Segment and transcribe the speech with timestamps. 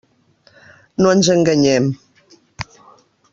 [1.03, 1.91] No ens enganyem.